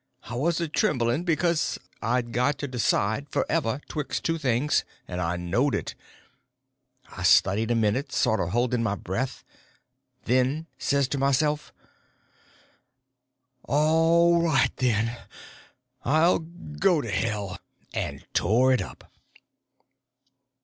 [0.23, 5.37] I was a trembling, because I'd got to decide, forever, betwixt two things, and I
[5.37, 5.93] knowed it.
[7.15, 9.43] I studied a minute, sort of holding my breath,
[10.25, 11.71] and then says to myself:
[13.65, 15.15] "All right, then,
[16.03, 19.03] I'll go to hell"—and tore it up.